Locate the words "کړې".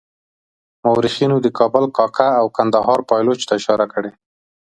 3.93-4.11